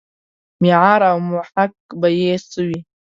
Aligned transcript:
معیار 0.61 1.01
او 1.11 1.17
محک 1.29 1.73
به 1.99 2.07
یې 2.19 2.33
څه 2.51 2.61
وي. 2.67 2.79